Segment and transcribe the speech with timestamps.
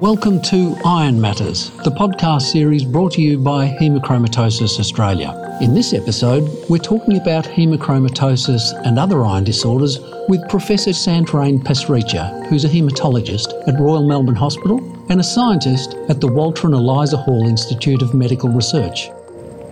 [0.00, 5.58] Welcome to Iron Matters, the podcast series brought to you by Hemochromatosis Australia.
[5.60, 12.46] In this episode, we're talking about hemochromatosis and other iron disorders with Professor Sant-Rayn Pasricha,
[12.46, 14.78] who's a haematologist at Royal Melbourne Hospital
[15.10, 19.10] and a scientist at the Walter and Eliza Hall Institute of Medical Research.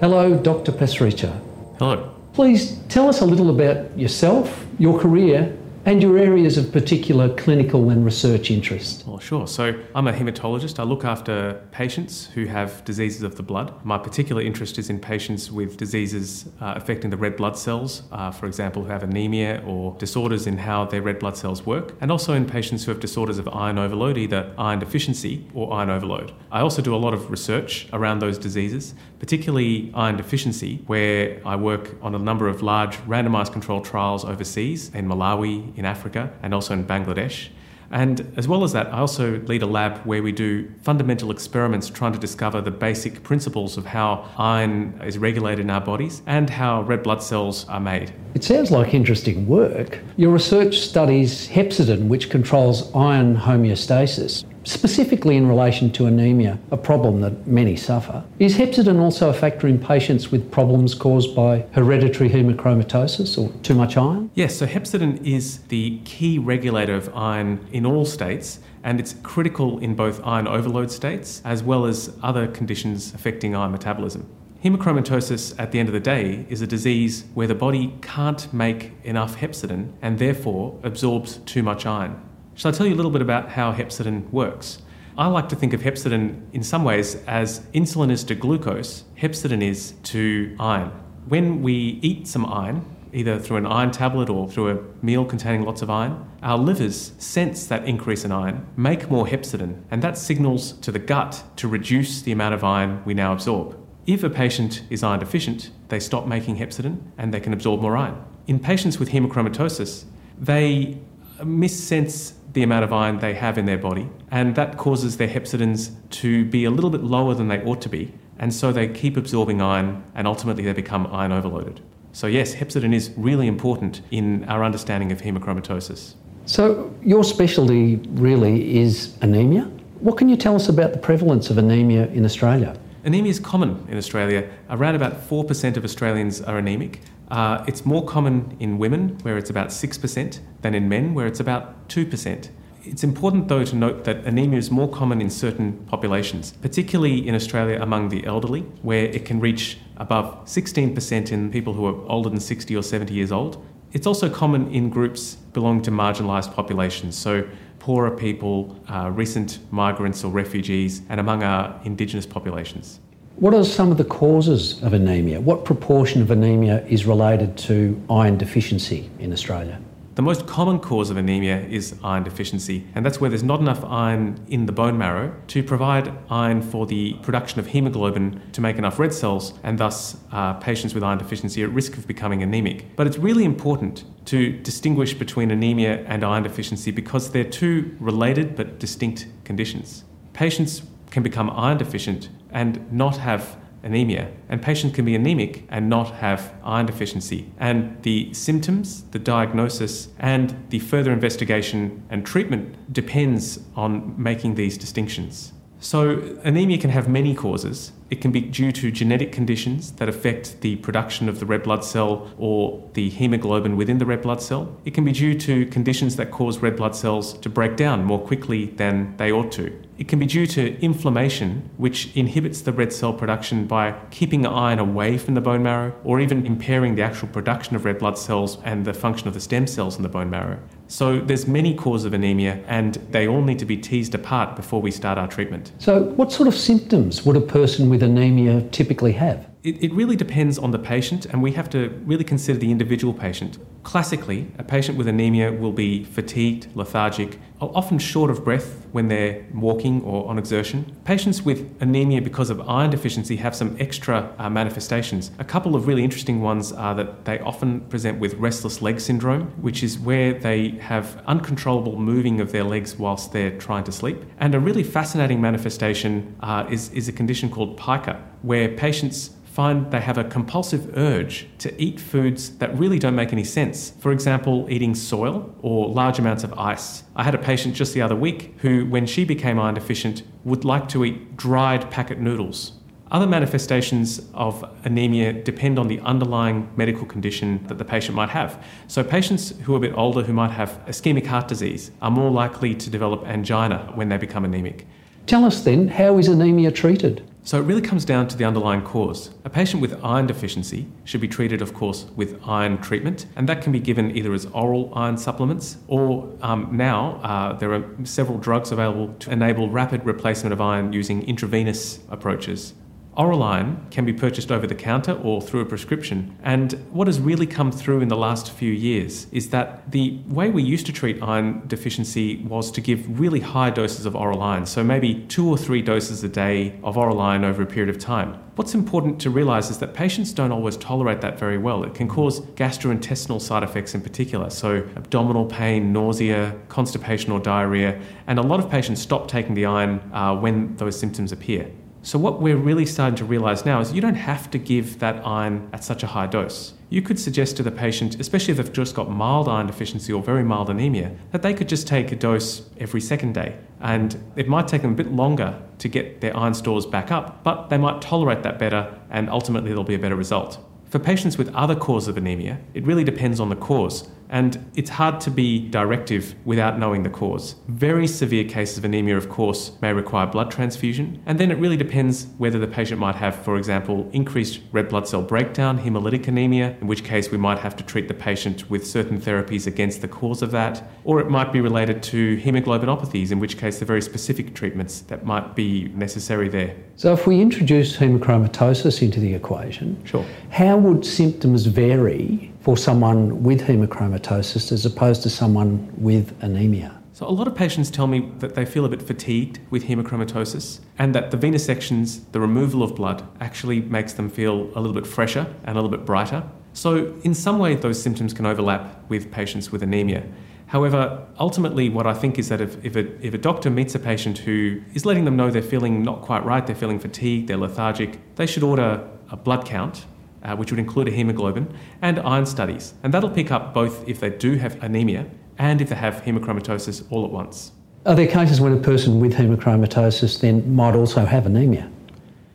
[0.01, 0.73] Hello, Dr.
[0.73, 1.41] Pasricha.
[1.79, 2.15] Hello.
[2.35, 5.57] Please tell us a little about yourself, your career,
[5.89, 9.07] and your areas of particular clinical and research interest.
[9.07, 9.47] Well, sure.
[9.47, 10.79] So, I'm a hematologist.
[10.79, 13.73] I look after patients who have diseases of the blood.
[13.87, 18.31] My particular interest is in patients with diseases uh, affecting the red blood cells, uh,
[18.31, 22.13] for example, who have anemia or disorders in how their red blood cells work, and
[22.13, 26.33] also in patients who have disorders of iron overload, either iron deficiency or iron overload.
[26.53, 31.57] I also do a lot of research around those diseases, particularly iron deficiency, where I
[31.57, 36.53] work on a number of large randomized controlled trials overseas in Malawi, in Africa and
[36.53, 37.49] also in Bangladesh.
[37.91, 41.89] And as well as that, I also lead a lab where we do fundamental experiments
[41.89, 46.51] trying to discover the basic principles of how iron is regulated in our bodies and
[46.51, 48.13] how red blood cells are made.
[48.35, 50.01] It sounds like interesting work.
[50.17, 57.21] Your research studies hepcidin, which controls iron homeostasis specifically in relation to anemia, a problem
[57.23, 58.23] that many suffer.
[58.39, 63.75] Is hepcidin also a factor in patients with problems caused by hereditary hemochromatosis or too
[63.75, 64.31] much iron?
[64.35, 69.79] Yes, so hepcidin is the key regulator of iron in all states and it's critical
[69.79, 74.29] in both iron overload states as well as other conditions affecting iron metabolism.
[74.63, 78.93] Hemochromatosis, at the end of the day, is a disease where the body can't make
[79.05, 82.21] enough hepcidin and therefore absorbs too much iron.
[82.59, 84.83] Shall I tell you a little bit about how hepcidin works?
[85.17, 89.63] I like to think of hepcidin in some ways as insulin is to glucose, hepcidin
[89.63, 90.91] is to iron.
[91.29, 95.63] When we eat some iron, either through an iron tablet or through a meal containing
[95.63, 100.19] lots of iron, our livers sense that increase in iron, make more hepcidin, and that
[100.19, 103.79] signals to the gut to reduce the amount of iron we now absorb.
[104.05, 107.97] If a patient is iron deficient, they stop making hepcidin and they can absorb more
[107.97, 108.21] iron.
[108.49, 110.99] In patients with hemochromatosis, they
[111.39, 115.93] missense the amount of iron they have in their body, and that causes their hepcidins
[116.11, 119.17] to be a little bit lower than they ought to be, and so they keep
[119.17, 121.81] absorbing iron, and ultimately they become iron overloaded.
[122.13, 126.15] So, yes, hepcidin is really important in our understanding of hemochromatosis.
[126.47, 129.71] So, your specialty really is anemia?
[130.01, 132.79] What can you tell us about the prevalence of anemia in Australia?
[133.05, 134.49] Anemia is common in Australia.
[134.71, 139.51] Around about 4% of Australians are anemic, uh, it's more common in women, where it's
[139.51, 142.49] about 6%, than in men, where it's about 2%.
[142.85, 147.35] It's important, though, to note that anemia is more common in certain populations, particularly in
[147.35, 152.31] Australia among the elderly, where it can reach above 16% in people who are older
[152.31, 153.63] than 60 or 70 years old.
[153.93, 157.47] It's also common in groups belonging to marginalised populations, so
[157.79, 163.01] poorer people, uh, recent migrants or refugees, and among our Indigenous populations.
[163.41, 165.41] What are some of the causes of anemia?
[165.41, 169.81] What proportion of anemia is related to iron deficiency in Australia?
[170.17, 173.85] The most common cause of anemia is iron deficiency, and that's where there's not enough
[173.85, 178.77] iron in the bone marrow to provide iron for the production of hemoglobin to make
[178.77, 182.43] enough red cells, and thus uh, patients with iron deficiency are at risk of becoming
[182.43, 182.97] anemic.
[182.97, 188.57] But it's really important to distinguish between anemia and iron deficiency because they're two related
[188.57, 190.03] but distinct conditions.
[190.33, 190.83] Patients
[191.13, 194.31] can become iron deficient and not have anemia.
[194.49, 197.51] And patients can be anemic and not have iron deficiency.
[197.59, 204.77] And the symptoms, the diagnosis, and the further investigation and treatment depends on making these
[204.77, 205.53] distinctions.
[205.81, 207.93] So, anemia can have many causes.
[208.11, 211.85] It can be due to genetic conditions that affect the production of the red blood
[211.85, 214.77] cell or the hemoglobin within the red blood cell.
[214.85, 218.19] It can be due to conditions that cause red blood cells to break down more
[218.19, 219.73] quickly than they ought to.
[219.99, 224.79] It can be due to inflammation, which inhibits the red cell production by keeping iron
[224.79, 228.59] away from the bone marrow or even impairing the actual production of red blood cells
[228.65, 230.61] and the function of the stem cells in the bone marrow.
[230.87, 234.81] So there's many causes of anemia and they all need to be teased apart before
[234.81, 235.73] we start our treatment.
[235.79, 239.49] So what sort of symptoms would a person with anemia typically have?
[239.65, 243.13] It, it really depends on the patient, and we have to really consider the individual
[243.13, 243.59] patient.
[243.83, 249.45] Classically, a patient with anemia will be fatigued, lethargic, often short of breath when they're
[249.53, 250.97] walking or on exertion.
[251.05, 255.33] Patients with anemia because of iron deficiency have some extra uh, manifestations.
[255.39, 259.47] A couple of really interesting ones are that they often present with restless leg syndrome,
[259.61, 264.23] which is where they have uncontrollable moving of their legs whilst they're trying to sleep.
[264.39, 269.91] And a really fascinating manifestation uh, is, is a condition called pica, where patients find
[269.91, 273.91] they have a compulsive urge to eat foods that really don't make any sense.
[273.99, 277.03] For example, eating soil or large amounts of ice.
[277.17, 280.65] I had a patient just the other week who, when she became iron deficient, would
[280.65, 282.75] like to eat dried packet noodles.
[283.11, 288.65] Other manifestations of anemia depend on the underlying medical condition that the patient might have.
[288.87, 292.31] So, patients who are a bit older who might have ischemic heart disease are more
[292.31, 294.87] likely to develop angina when they become anemic.
[295.29, 297.23] Tell us then, how is anemia treated?
[297.45, 299.29] So it really comes down to the underlying cause.
[299.45, 303.61] A patient with iron deficiency should be treated, of course, with iron treatment, and that
[303.61, 308.39] can be given either as oral iron supplements or um, now uh, there are several
[308.39, 312.73] drugs available to enable rapid replacement of iron using intravenous approaches.
[313.19, 316.39] Oral iron can be purchased over the counter or through a prescription.
[316.45, 320.51] And what has really come through in the last few years is that the way
[320.51, 324.67] we used to treat iron deficiency was to give really high doses of oral iron,
[324.67, 328.01] so maybe two or three doses a day of oral iron over a period of
[328.01, 328.41] time.
[328.55, 331.83] What's important to realise is that patients don't always tolerate that very well.
[331.83, 338.01] It can cause gastrointestinal side effects in particular, so abdominal pain, nausea, constipation, or diarrhea.
[338.29, 341.69] And a lot of patients stop taking the iron uh, when those symptoms appear.
[342.09, 345.21] So, what we're really starting to realize now is you don't have to give that
[345.27, 346.73] iron at such a high dose.
[346.89, 350.23] You could suggest to the patient, especially if they've just got mild iron deficiency or
[350.23, 353.59] very mild anemia, that they could just take a dose every second day.
[353.83, 357.45] And it might take them a bit longer to get their iron stores back up,
[357.45, 360.65] but they might tolerate that better and ultimately there'll be a better result.
[360.87, 364.91] For patients with other causes of anemia, it really depends on the cause, and it's
[364.91, 367.55] hard to be directive without knowing the cause.
[367.69, 371.77] Very severe cases of anemia, of course, may require blood transfusion, and then it really
[371.77, 376.77] depends whether the patient might have, for example, increased red blood cell breakdown, hemolytic anemia,
[376.81, 380.09] in which case we might have to treat the patient with certain therapies against the
[380.09, 383.87] cause of that, or it might be related to hemoglobinopathies, in which case there are
[383.87, 386.75] very specific treatments that might be necessary there.
[386.97, 390.27] So, if we introduce hemochromatosis into the equation, sure.
[390.51, 396.99] how would symptoms vary for someone with hemochromatosis as opposed to someone with anemia?
[397.19, 400.79] So, a lot of patients tell me that they feel a bit fatigued with hemochromatosis
[401.01, 405.05] and that the venesections, the removal of blood, actually makes them feel a little bit
[405.05, 406.49] fresher and a little bit brighter.
[406.75, 410.29] So, in some way, those symptoms can overlap with patients with anemia.
[410.67, 413.99] However, ultimately, what I think is that if, if, a, if a doctor meets a
[413.99, 417.57] patient who is letting them know they're feeling not quite right, they're feeling fatigued, they're
[417.57, 420.07] lethargic, they should order a blood count
[420.43, 422.95] uh, which would include a hemoglobin, and iron studies.
[423.03, 425.27] And that'll pick up both if they do have anemia
[425.59, 427.73] and if they have hemochromatosis all at once.
[428.07, 431.91] Are there cases when a person with hemochromatosis then might also have anemia?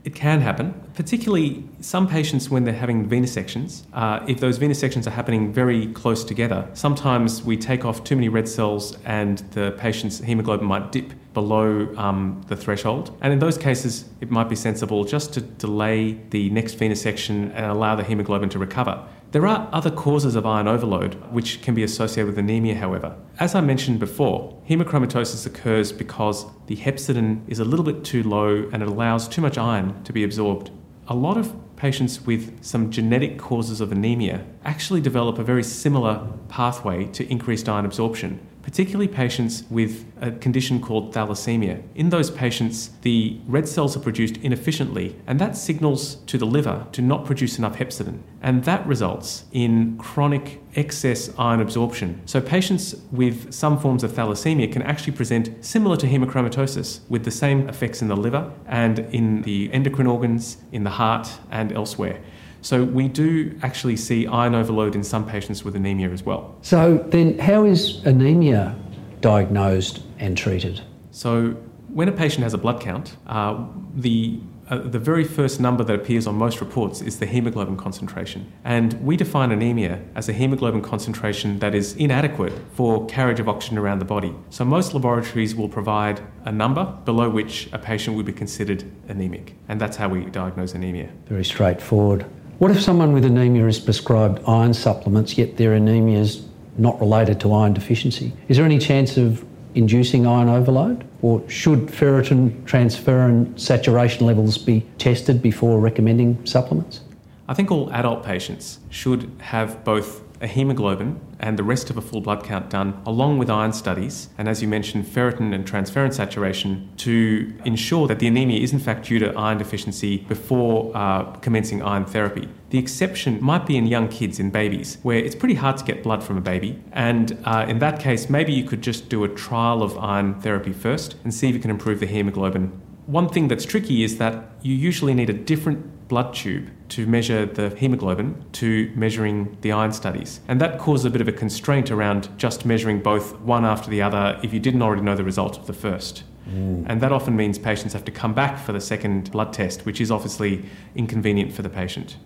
[0.03, 3.83] It can happen, particularly some patients when they're having venesections.
[3.93, 8.29] Uh, if those venesections are happening very close together, sometimes we take off too many
[8.29, 13.17] red cells and the patient's hemoglobin might dip below um, the threshold.
[13.21, 17.65] And in those cases, it might be sensible just to delay the next venesection and
[17.65, 19.03] allow the hemoglobin to recover.
[19.31, 23.15] There are other causes of iron overload which can be associated with anemia, however.
[23.39, 28.69] As I mentioned before, hemochromatosis occurs because the hepcidin is a little bit too low
[28.71, 30.69] and it allows too much iron to be absorbed.
[31.07, 36.27] A lot of patients with some genetic causes of anemia actually develop a very similar
[36.47, 41.83] pathway to increased iron absorption particularly patients with a condition called thalassemia.
[41.95, 46.87] In those patients, the red cells are produced inefficiently, and that signals to the liver
[46.93, 48.19] to not produce enough hepcidin.
[48.41, 52.21] And that results in chronic excess iron absorption.
[52.25, 57.31] So, patients with some forms of thalassemia can actually present similar to hemochromatosis with the
[57.31, 62.19] same effects in the liver and in the endocrine organs, in the heart, and elsewhere.
[62.63, 66.55] So we do actually see iron overload in some patients with anemia as well.
[66.61, 68.75] So then, how is anemia
[69.19, 70.81] diagnosed and treated?
[71.11, 71.51] So
[71.89, 73.65] when a patient has a blood count, uh,
[73.95, 74.39] the
[74.69, 78.49] uh, the very first number that appears on most reports is the hemoglobin concentration.
[78.63, 83.77] And we define anemia as a hemoglobin concentration that is inadequate for carriage of oxygen
[83.77, 84.33] around the body.
[84.49, 89.53] So most laboratories will provide a number below which a patient would be considered anemic.
[89.67, 91.09] And that's how we diagnose anemia.
[91.27, 92.25] Very straightforward.
[92.63, 96.45] What if someone with anemia is prescribed iron supplements, yet their anemia is
[96.77, 98.31] not related to iron deficiency?
[98.47, 101.05] Is there any chance of inducing iron overload?
[101.21, 107.01] Or should ferritin, transferrin saturation levels be tested before recommending supplements?
[107.49, 112.01] I think all adult patients should have both a hemoglobin and the rest of a
[112.01, 116.13] full blood count done along with iron studies, and as you mentioned, ferritin and transferrin
[116.13, 121.23] saturation to ensure that the anemia is in fact due to iron deficiency before uh,
[121.37, 122.47] commencing iron therapy.
[122.71, 126.03] The exception might be in young kids, in babies, where it's pretty hard to get
[126.03, 129.29] blood from a baby, and uh, in that case, maybe you could just do a
[129.29, 133.47] trial of iron therapy first and see if you can improve the hemoglobin One thing
[133.47, 138.45] that's tricky is that you usually need a different blood tube to measure the hemoglobin
[138.53, 140.39] to measuring the iron studies.
[140.47, 144.01] And that causes a bit of a constraint around just measuring both one after the
[144.01, 146.23] other if you didn't already know the result of the first.
[146.47, 146.85] Mm.
[146.87, 149.99] And that often means patients have to come back for the second blood test, which
[149.99, 152.17] is obviously inconvenient for the patient.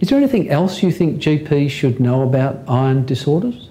[0.00, 3.70] Is there anything else you think GPs should know about iron disorders?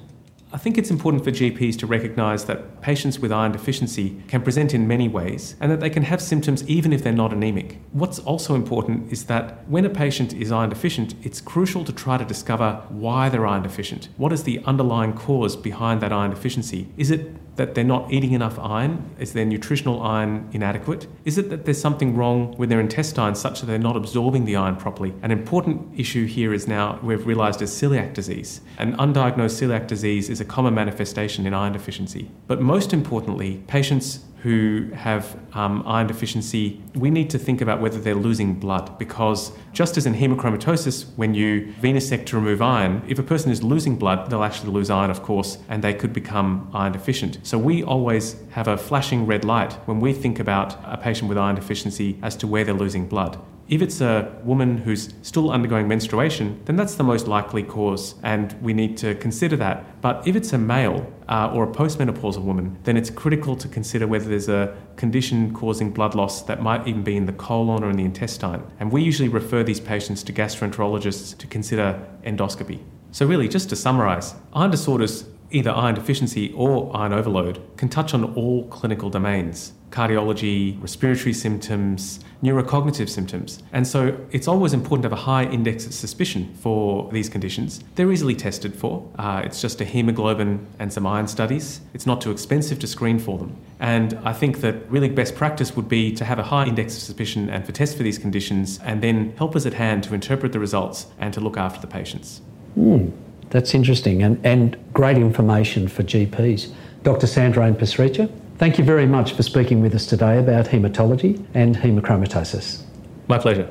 [0.53, 4.75] I think it's important for GPs to recognise that patients with iron deficiency can present
[4.75, 7.79] in many ways and that they can have symptoms even if they're not anemic.
[7.91, 12.19] What's also important is that when a patient is iron deficient, it's crucial to try
[12.19, 14.09] to discover why they're iron deficient.
[14.17, 16.87] What is the underlying cause behind that iron deficiency?
[16.97, 19.09] Is it that they're not eating enough iron?
[19.19, 21.07] Is their nutritional iron inadequate?
[21.23, 24.55] Is it that there's something wrong with their intestines such that they're not absorbing the
[24.55, 25.13] iron properly?
[25.21, 28.61] An important issue here is now we've realised is celiac disease.
[28.77, 32.29] An undiagnosed celiac disease is a common manifestation in iron deficiency.
[32.47, 37.97] But most importantly, patients who have um, iron deficiency, we need to think about whether
[37.97, 43.17] they're losing blood because just as in hemochromatosis, when you venesect to remove iron, if
[43.17, 46.69] a person is losing blood, they'll actually lose iron, of course, and they could become
[46.73, 47.37] iron deficient.
[47.43, 51.37] So we always have a flashing red light when we think about a patient with
[51.37, 53.39] iron deficiency as to where they're losing blood.
[53.73, 58.53] If it's a woman who's still undergoing menstruation, then that's the most likely cause, and
[58.61, 59.99] we need to consider that.
[59.99, 64.05] But if it's a male uh, or a postmenopausal woman, then it's critical to consider
[64.05, 67.89] whether there's a condition causing blood loss that might even be in the colon or
[67.89, 68.61] in the intestine.
[68.79, 72.79] And we usually refer these patients to gastroenterologists to consider endoscopy.
[73.09, 78.13] So, really, just to summarise, iron disorders either iron deficiency or iron overload can touch
[78.13, 83.61] on all clinical domains cardiology, respiratory symptoms, neurocognitive symptoms.
[83.71, 87.83] And so it's always important to have a high index of suspicion for these conditions.
[87.93, 89.07] They're easily tested for.
[89.19, 91.81] Uh, it's just a hemoglobin and some iron studies.
[91.93, 93.55] It's not too expensive to screen for them.
[93.79, 97.03] And I think that really best practice would be to have a high index of
[97.03, 100.53] suspicion and for tests for these conditions and then help us at hand to interpret
[100.53, 102.41] the results and to look after the patients.
[102.75, 103.11] Mm.
[103.49, 106.71] That's interesting and, and great information for GPs.
[107.03, 107.27] Dr.
[107.27, 112.83] Sant-Rayn Pasricha, thank you very much for speaking with us today about haematology and hemochromatosis.
[113.27, 113.69] My pleasure.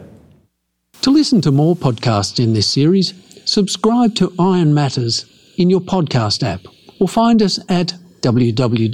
[1.03, 3.13] To listen to more podcasts in this series,
[3.45, 5.27] subscribe to Iron Matters
[5.57, 6.61] in your podcast app
[7.01, 8.93] or find us at www.ha.org.au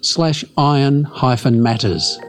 [0.00, 2.20] slash iron-matters.